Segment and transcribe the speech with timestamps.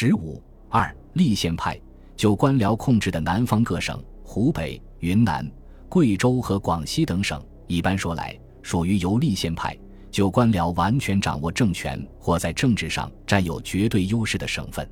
[0.00, 1.76] 十五二立宪派
[2.14, 5.44] 就官僚控制的南方各省，湖北、云南、
[5.88, 9.76] 贵州和广西等省，一般说来属于由立宪派
[10.08, 14.88] 就官僚完全掌握政权或在政治上占有绝对优势的省份。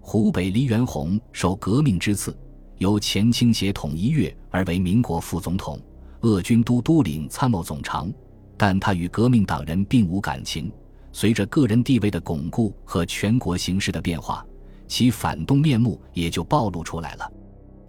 [0.00, 2.34] 湖北黎元洪受革命之赐，
[2.78, 5.78] 由前清协统一粤而为民国副总统、
[6.22, 8.10] 鄂军都督领参谋总长，
[8.56, 10.72] 但他与革命党人并无感情。
[11.20, 14.46] 随着个人地位的巩固和全国形势的变化，
[14.86, 17.28] 其反动面目也就暴露出来了。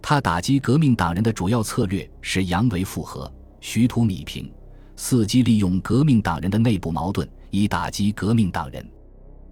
[0.02, 4.52] 他打击革命党人的主要策略是扬为复合，虚图米平，
[4.96, 8.84] 伺机利用革命党人的内部矛盾以打击革命党人。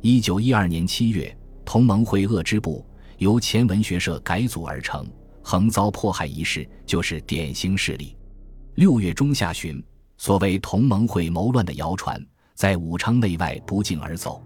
[0.00, 1.32] 一九一二年七月，
[1.64, 2.84] 同盟会鄂支部
[3.18, 5.06] 由前文学社改组而成，
[5.40, 8.16] 横遭迫害一事就是典型事例。
[8.74, 9.80] 六月中下旬，
[10.16, 12.20] 所谓同盟会谋乱的谣传。
[12.58, 14.42] 在武昌内外不胫而走。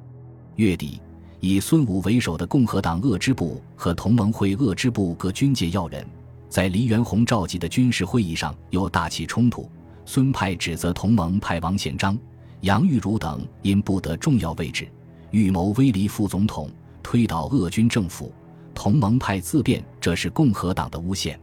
[0.57, 1.01] 月底，
[1.41, 6.07] 以孙武为首的共和党鄂支部和同盟会鄂支部各军界要人，
[6.47, 9.67] 在黎元洪召集的军事会议上又大起冲突。
[10.05, 12.19] 孙派指责同盟派王显章、
[12.61, 14.87] 杨玉茹等因不得重要位置，
[15.31, 16.71] 预谋威离副总统，
[17.03, 18.31] 推倒鄂军政府。
[18.75, 21.41] 同盟派自辩这是共和党的诬陷，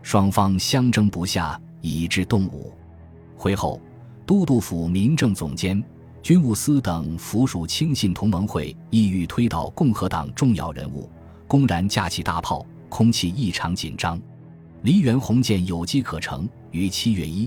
[0.00, 2.72] 双方相争不下，以致动武。
[3.36, 3.80] 会后，
[4.24, 5.82] 都督府民政总监。
[6.24, 11.06] 军务司等附属亲信同盟会意欲推倒共和党重要人物，
[11.46, 14.18] 公然架起大炮，空气异常紧张。
[14.80, 17.46] 黎元洪见有机可乘，于七月一、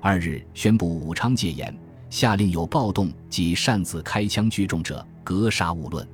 [0.00, 1.76] 二日宣布武昌戒严，
[2.08, 6.08] 下令有暴动及擅自开枪聚众者格杀勿论。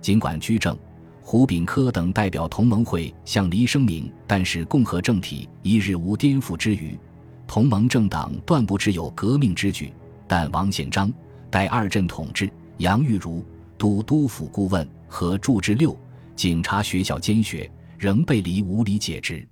[0.00, 0.74] 尽管居正、
[1.20, 6.98] 胡炳科等代表同盟会向黎声明，但是共和政体一日无颠覆之余，
[7.46, 9.92] 同盟政党断不知有革命之举。
[10.26, 11.12] 但王显章。
[11.52, 13.44] 代二镇统治杨玉茹、
[13.76, 15.94] 都督府顾问和祝之六
[16.34, 19.46] 警察学校监学，仍被黎无理解职。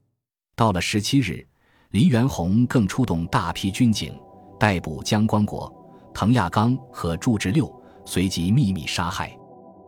[0.56, 1.46] 到了十七日，
[1.90, 4.18] 黎元洪更出动大批军警
[4.58, 5.70] 逮捕江光国、
[6.14, 7.70] 滕亚刚和祝之六，
[8.06, 9.30] 随即秘密杀害。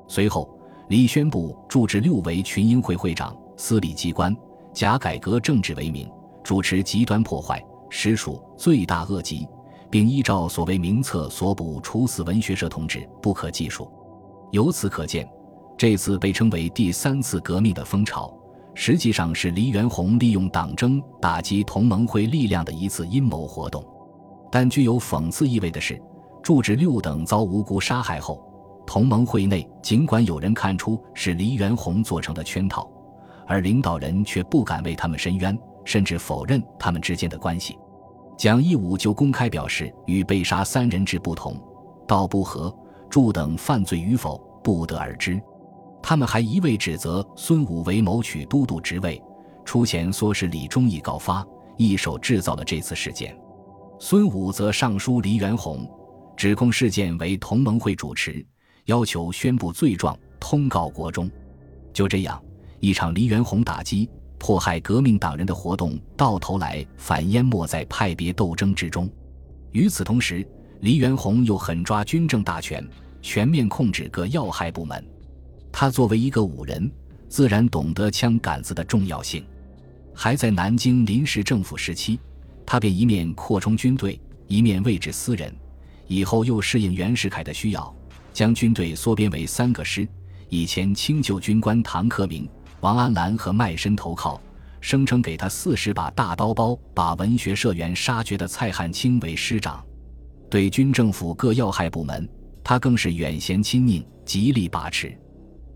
[0.06, 0.54] 随后，
[0.91, 4.36] 黎宣布祝之六为群英会会长，司理机关，
[4.75, 6.06] 假改革政治为名，
[6.44, 9.48] 主持极端破坏，实属罪大恶极。
[9.92, 13.92] 并依照所谓名册所补处死文学社同志，不可计数。
[14.50, 15.28] 由此可见，
[15.76, 18.34] 这次被称为第三次革命的风潮，
[18.75, 23.84] 实际上是黎元洪利用党争打击同盟会力量的一次阴谋活动。
[24.50, 26.00] 但具有讽刺意味的是，
[26.42, 28.42] 祝之六等遭无辜杀害后，
[28.86, 32.91] 同盟会内尽管有人看出是黎元洪做成的圈套，
[33.47, 37.76] 而领导人却不敢为他们伸冤，甚至否认他们之间的关系。
[38.37, 41.56] 蒋义武就公开表示，与被杀三人之不同，
[42.09, 42.75] 道不和
[43.09, 45.41] 祝等犯罪与否不得而知。
[46.03, 49.22] 他们还一味指责孙武为谋取都督职位，
[49.65, 53.37] 出钱唆使李忠义告发，一手制造了这次事件。
[54.00, 55.88] 孙武则上书黎元洪，
[56.37, 58.44] 指控事件为同盟会主持，
[58.87, 61.31] 要求宣布罪状，通告国中。
[61.92, 62.42] 就这样，
[62.81, 64.10] 一场黎元洪打击。
[64.42, 69.08] 迫害革命党人的活动，到头来反淹没在派别斗争之中。
[69.70, 70.44] 与此同时，
[70.80, 72.84] 黎元洪又狠抓军政大权，
[73.22, 75.06] 全面控制各要害部门。
[75.70, 76.91] 他作为一个武人，
[77.28, 79.44] 自然懂得枪杆子的重要性。
[80.12, 82.19] 还在南京临时政府时期，
[82.66, 85.54] 他便一面扩充军队，一面位置私人。
[86.09, 87.94] 以后又适应袁世凯的需要，
[88.32, 90.06] 将军队缩编为三个师。
[90.48, 92.50] 以前清旧军官唐克明。
[92.82, 94.41] 王安澜和卖身投靠，
[94.81, 99.84] 声称给他四十把大刀包，把文学社员杀绝的蔡汉卿为师长。
[100.50, 102.28] 对军政府各要害部门，
[102.65, 105.16] 他更是远贤亲佞，极力把持。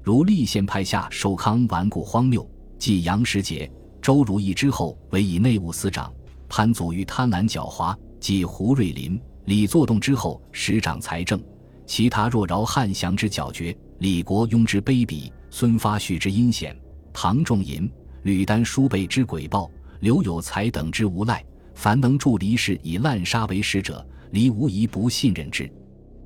[0.03, 2.45] 如立宪派下寿康顽固荒谬，
[2.77, 3.71] 继杨时杰、
[4.03, 6.13] 周如意之后，委以内务司长；
[6.49, 11.41] 潘祖玉贪婪狡猾，继胡瑞林、李作栋之后，实掌财政。
[11.87, 16.77] 其他若饶汉祥之狡绝，李国庸之卑鄙，孙发旭之阴险。
[17.19, 17.91] 唐仲寅、
[18.25, 19.71] 吕丹叔辈之诡暴，
[20.01, 21.43] 刘有才等之无赖，
[21.75, 25.67] 凡能助黎氏以滥杀为食者，黎无疑不信任之。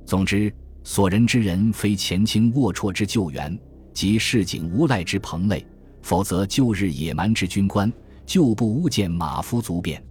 [0.05, 0.53] 总之，
[0.83, 3.57] 所人之人，非前清龌龊之救援，
[3.93, 5.65] 即市井无赖之朋类，
[6.01, 7.89] 否则旧日野蛮之军官，
[8.25, 10.03] 就不诬见马夫足辩。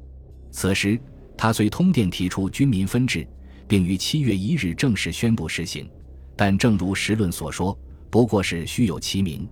[0.51, 0.99] 此时，
[1.37, 3.29] 他虽通电提出军民分治，
[3.69, 5.87] 并于七月一日正式宣布实行，
[6.35, 7.79] 但正如时论所说，
[8.09, 9.47] 不过是虚有其名。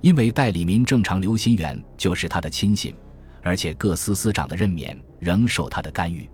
[0.00, 2.94] 因为代理民正常刘心远就是他的亲信，
[3.42, 6.28] 而且各司司长的任免仍受他的干预，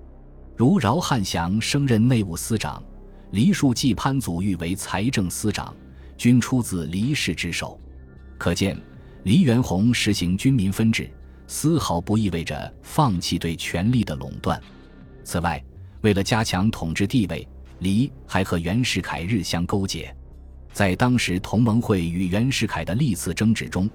[0.57, 2.83] 如饶汉祥升任内务司长，
[3.33, 5.75] 黎树继潘祖玉为财政司长，
[6.17, 7.81] 均出自黎氏之手。
[8.39, 8.81] 可见，
[9.25, 11.11] 黎元洪实行军民分治，
[11.49, 14.61] 丝毫不意味着放弃对权力的垄断。
[15.25, 15.62] 此外，
[16.03, 17.47] 为了加强统治地位，
[17.81, 20.15] 黎还和袁世凯日相勾结。
[20.76, 23.88] 在当时同盟会与袁世凯的历次争执中，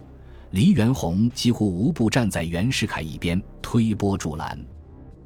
[0.49, 4.59] 黎元洪几乎无不站在袁世凯一边，推波助澜。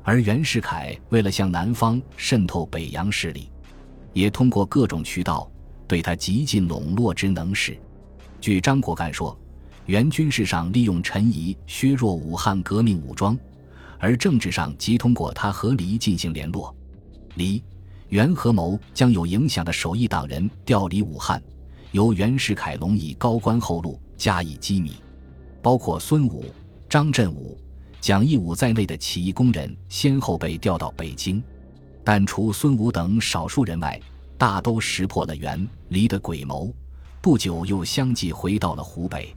[0.04, 3.50] 而袁世凯为了向南方渗透北洋势力，
[4.12, 5.50] 也通过各种渠道
[5.88, 7.80] 对他极尽笼络之能事。
[8.42, 9.40] 据张国干说，
[9.86, 13.40] 袁军事上利用陈仪削弱武汉革命武装，
[13.98, 16.76] 而政治上即通过他和黎进行联络。
[17.36, 17.64] 黎。
[18.16, 21.44] 袁合谋将有影响的首义党人调离武汉，
[21.92, 24.94] 由袁世凯龙以高官厚禄加以机密，
[25.62, 26.46] 包括孙武、
[26.88, 27.60] 张振武、
[28.00, 31.44] 蒋义武在内的起义工人先后被调到北京，
[32.06, 34.00] 但除孙武等少数人外，
[34.38, 36.74] 大都识破了袁离的诡谋，
[37.22, 39.36] 不久又相继回到了湖北。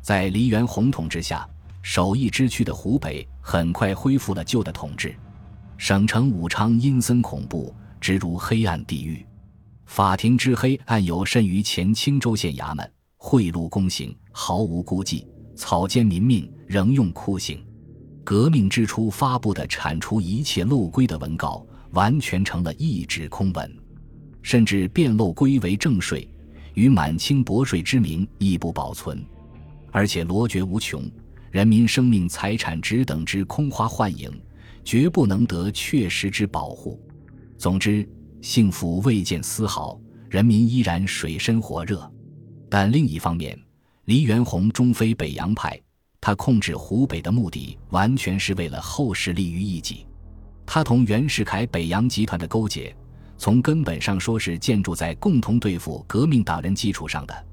[0.00, 1.46] 在黎元洪统治下，
[1.82, 5.14] 首义之区的湖北很快恢复了旧的统治，
[5.76, 7.74] 省城武昌阴森恐怖。
[8.04, 9.24] 直如黑暗地狱，
[9.86, 17.64] 法庭之黑暗有甚于前青州县衙门，贿赂公行毫无顾忌，草菅民命仍用酷刑。
[18.22, 23.74] 革命之初发布的铲除一切漏规的文告，完全成了一纸空文，
[24.42, 26.28] 甚至变漏规为正税，
[26.74, 29.24] 与满清薄税之名亦不保存，
[29.90, 31.10] 而且罗绝无穷，
[31.50, 34.30] 人民生命财产只等之空花幻影，
[34.84, 37.00] 绝不能得确实之保护。
[37.64, 38.06] 总之，
[38.42, 42.12] 幸福未见丝毫，人民依然水深火热。
[42.68, 43.58] 但另一方面，
[44.04, 45.80] 黎元洪终非北洋派，
[46.20, 50.06] 他控制湖北的目的完全是为了后世利于一己。
[50.66, 52.94] 他同袁世凯北洋集团的勾结，
[53.38, 57.46] 从根本上说是建筑在共同对付革命党人基础上的，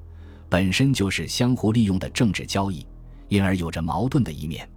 [0.49, 2.85] 本身就是相互利用的政治交易，
[3.29, 4.69] 因而有着矛盾的一面。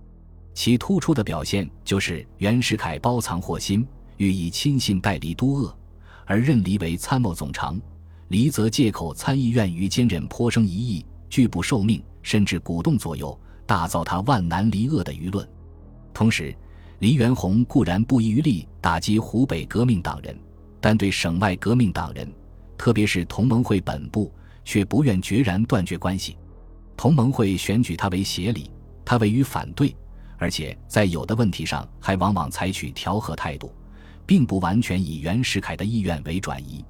[0.54, 3.84] 其突出的表现就是袁世凯包藏祸心。
[4.16, 5.74] 欲以亲信代黎都鄂，
[6.24, 7.80] 而任黎为参谋总长，
[8.28, 15.46] 黎则借口参议院于兼任颇生疑义，拒不受命，甚至鼓动左右，大造他万难离鄂的舆论。
[16.12, 16.54] 同时，
[17.00, 20.38] 黎元洪固然不遗余力打击湖北革命党人，
[20.80, 22.32] 但对省外革命党人，
[22.78, 24.32] 特别是同盟会本部，
[24.64, 26.36] 却不愿决然断绝关系。
[26.96, 28.70] 同盟会选举他为协理，
[29.04, 29.94] 他位于反对，
[30.38, 33.72] 而且在有的问题上还往往采取调和态度。
[34.26, 36.84] 并不完全以袁世凯的意愿为转移，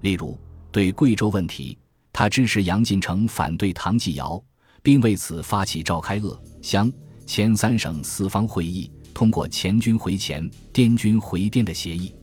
[0.00, 0.38] 例如
[0.72, 1.76] 对贵州问题，
[2.12, 4.42] 他支持杨进成反对唐继尧，
[4.82, 6.90] 并为此发起召开鄂湘
[7.26, 12.14] 黔三省四方会议，通过黔军回黔、滇军回滇的协议。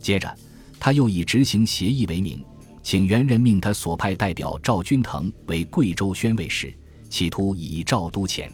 [0.00, 0.34] 接着，
[0.80, 2.44] 他又以执行协议为名，
[2.82, 6.72] 请袁任命他所派代表赵君腾为贵州宣慰使，
[7.10, 8.50] 企图以赵都前。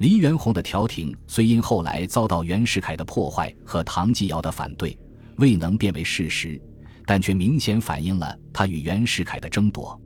[0.00, 4.98] 黎元洪的调停虽因后来遭到袁世凯的破坏和唐继尧的反对，
[5.36, 6.58] 未能变为事实，
[7.04, 10.00] 但却明显反映了他与袁世凯的争夺。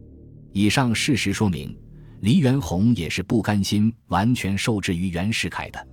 [0.50, 1.79] 以上事实说明，
[2.23, 5.87] 黎元洪也是不甘心完全受制于袁世凯的。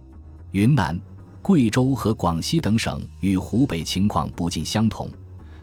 [0.49, 0.99] 云南、
[1.43, 5.11] 贵州和广西等省与湖北情况不尽相同，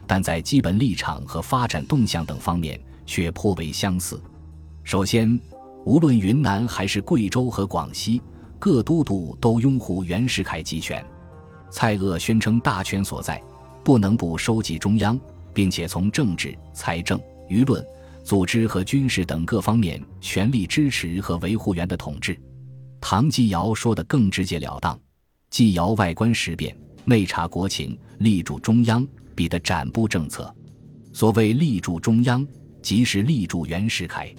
[0.07, 4.17] 但在基本立场和发展动向等方面却颇为相似。
[4.85, 5.37] 首先，
[5.85, 8.21] 无论云南还是贵州和广西，
[8.59, 11.03] 各都督都拥护袁世凯集权。
[11.71, 13.41] 蔡锷宣称大权所在，
[13.83, 15.19] 不能不收集中央，
[15.53, 17.83] 并且从政治、财政、舆论、
[18.23, 22.39] 组织和军事等各方面全力支持和维护袁的统治。
[22.99, 24.99] 唐继尧说的更直截了当：
[25.49, 26.75] 继尧外观时变，
[27.05, 30.53] 内察国情，力主中央，比的展布政策。
[31.13, 32.45] 所谓力主中央，
[32.81, 34.31] 即是力主袁世凯。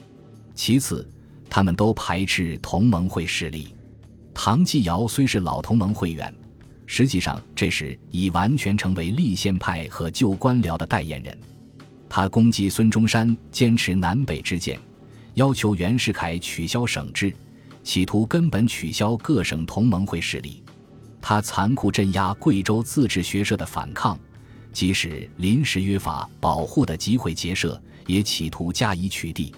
[0.55, 1.09] 其次。
[1.50, 3.75] 他们都排斥同盟会势力。
[4.33, 6.33] 唐继尧虽是老同盟会员，
[6.87, 11.37] 实际上这时已完全成为立宪派和旧官僚的代言人。
[12.09, 14.78] 他攻击孙中山坚持南北之见，
[15.35, 17.33] 要求袁世凯取消省制，
[17.85, 20.62] 企图根本取消各省同盟会势力。
[21.21, 24.19] 他残酷镇压贵州自治学社的反抗，
[24.73, 29.52] 即使临时约法保护的集会结社，也企图加以取缔。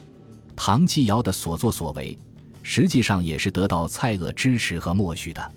[0.64, 2.16] 唐继尧的所作所为，
[2.62, 5.52] 实际上也是得到蔡锷支持和默许的。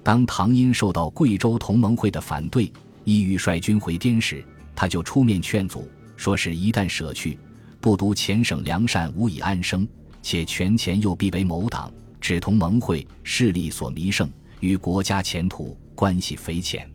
[0.00, 7.36] 当唐英受到贵州同盟会的反对，意欲率军回滇时，他就出面劝阻，说是一旦舍去，
[7.80, 9.88] 不独前省良善无以安生，
[10.22, 14.30] 且权钱又必为某党指同盟会势力所弥盛，
[14.60, 16.88] 与国家前途关系匪浅。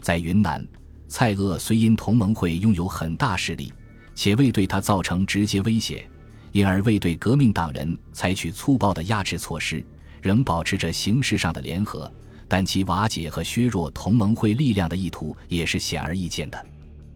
[0.00, 0.66] 在云南，
[1.06, 3.70] 蔡锷虽因同盟会拥有很大势力，
[4.14, 6.08] 且未对他造成直接威胁。
[6.54, 9.84] 因而未对革命党人采取粗暴的压制措施，
[10.22, 12.08] 仍保持着形式上的联合，
[12.46, 16.66] 但其瓦解和削弱同盟会力量的意图也是显而易见的。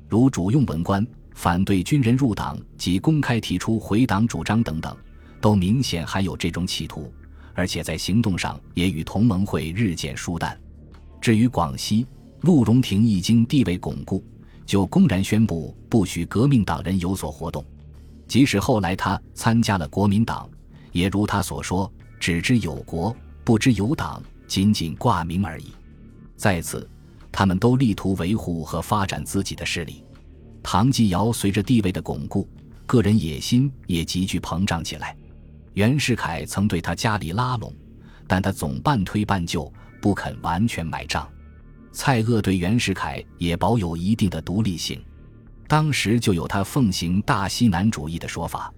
[0.08, 4.96] 如主用文官反对军人入党及公开提出回党主张等等，
[5.40, 7.12] 都明显含有这种企图，
[7.54, 10.58] 而且在行动上也与同盟会日渐疏淡。
[11.20, 12.04] 至于广西，
[12.40, 14.20] 陆荣廷一经地位巩固，
[14.66, 17.64] 就公然宣布不许革命党人有所活动。
[18.28, 20.48] 即使后来他参加了国民党，
[20.92, 25.72] 也如他所说，只知有国，不知有党，仅仅挂名而已。
[26.36, 26.88] 在此，
[27.32, 30.04] 他们都力图维护和发展自己的势力。
[30.62, 32.46] 唐继尧随着地位的巩固，
[32.86, 35.16] 个人野心也急剧膨胀起来。
[35.72, 37.72] 袁世凯曾对他家里拉拢，
[38.26, 41.26] 但他总半推半就，不肯完全买账。
[41.92, 45.00] 蔡锷对袁世凯也保有一定的独立性。
[45.68, 48.72] 当时就有他奉行大西南主义的说法，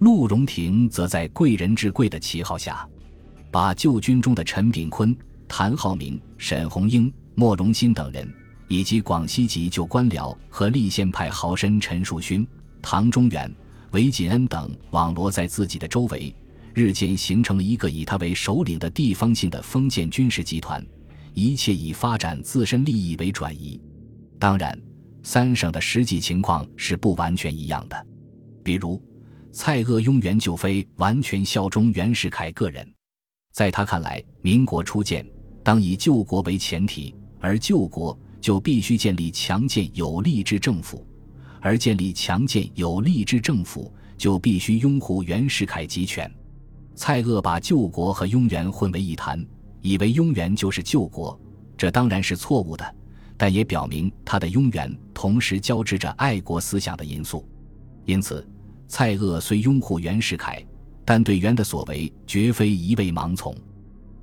[0.00, 2.86] 陆荣廷则在贵人治贵的旗号下，
[3.50, 5.16] 把旧军中的陈炳坤、
[5.48, 8.30] 谭浩明、沈鸿英、莫荣新等人，
[8.68, 12.46] 以及广西籍旧官僚和立宪派豪绅陈树勋、
[12.82, 13.50] 唐中元、
[13.92, 16.36] 韦锦恩等网罗在自己的周围，
[16.74, 20.86] 日渐形成了一个以他为首领的地方性的封建军事集团，
[21.32, 23.80] 一切以发展自身利益为转移。
[24.38, 24.78] 当然。
[25.26, 28.06] 三省的实际情况是不完全一样的，
[28.62, 29.02] 比如
[29.50, 32.88] 蔡锷拥袁就非完全效忠袁世凯个人，
[33.52, 35.28] 在他看来，民国初建
[35.64, 41.04] 当以救国为前提，而救国就必须建立强健有力之政府，
[41.60, 46.32] 而建立强健有力之政府就必须拥护袁世凯集权。
[46.94, 49.44] 蔡锷把救国和拥袁混为一谈，
[49.82, 51.36] 以为拥袁就是救国，
[51.76, 52.94] 这当然是错误的。
[53.36, 57.46] 但也表明他的拥袁同时交织着爱国思想的因素，
[58.04, 58.46] 因此，
[58.88, 60.64] 蔡锷虽拥护袁世凯，
[61.04, 63.54] 但对袁的所为绝非一味盲从。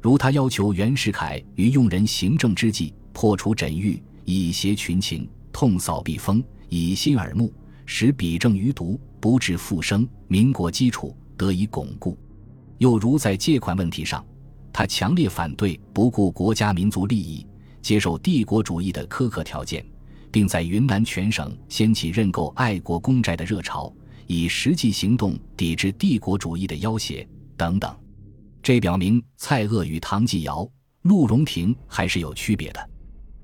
[0.01, 7.53] 如他要求袁世凯于用人行政之际破除枕狱，以挟群情，痛扫避风，以心耳目，
[7.85, 12.17] 使彼政余毒，不致复生，民国基础得以巩固；
[12.79, 14.25] 又如在借款问题上，
[14.73, 17.45] 他强烈反对不顾国家民族利益。
[17.83, 19.85] 接受帝国主义的苛刻条件，
[20.31, 23.93] 并在云南全省掀起认购爱国公债的热潮，
[24.25, 27.93] 以实际行动抵制帝国主义的要挟等等。
[28.63, 30.67] 这表明蔡锷与唐继尧、
[31.01, 32.89] 陆荣廷还是有区别的。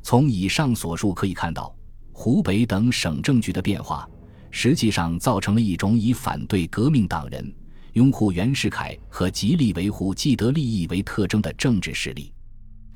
[0.02, 1.76] 从以上所述可以看到，
[2.14, 4.10] 湖北等省政局的变化，
[4.50, 7.54] 实际上造成了一种以反对革命党人、
[7.94, 12.32] 拥护袁世凯和极力维护既得利益为特征的政治势力。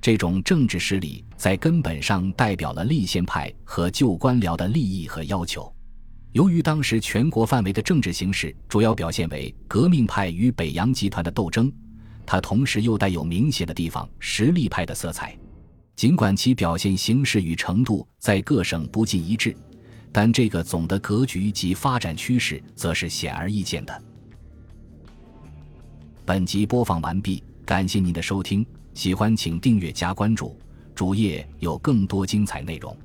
[0.04, 5.74] 这种政治势力在根本上代表了立宪派和旧官僚的利益和要求。
[6.34, 11.72] 由于当时全国范围的政治形势主要表现为革命派与北洋集团的斗争，
[12.26, 15.38] 它同时又带有明显的地方实力派的色彩。
[15.96, 19.56] 尽管其表现形式与程度在各省不尽一致，
[20.12, 24.04] 但这个总的格局及发展趋势则是显而易见的。
[26.26, 28.66] 本集播放完毕，感谢您的收听。
[28.94, 30.56] 喜欢请订阅加关注，
[30.94, 32.96] 主页有更多精彩内容。